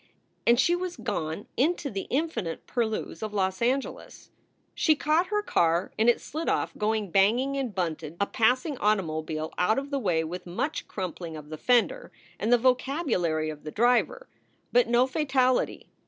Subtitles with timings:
[0.47, 4.31] And she was gone into the infinite purlieus of Los Angeles.
[4.73, 9.53] She caught her car and it slid off, gong banging, and bunted a passing automobile
[9.59, 13.69] out of the way with much crumpling of the fender and the vocabulary of the
[13.69, 14.27] driver,
[14.71, 15.91] but no fatality.